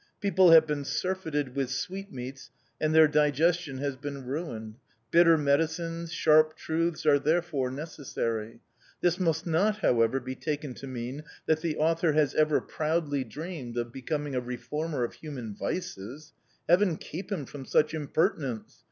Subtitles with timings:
[0.19, 4.77] People have been surfeited with sweetmeats and their digestion has been ruined:
[5.11, 8.61] bitter medicines, sharp truths, are therefore necessary.
[9.01, 13.77] This must not, however, be taken to mean that the author has ever proudly dreamed
[13.77, 16.33] of becoming a reformer of human vices.
[16.67, 18.79] Heaven keep him from such impertinence!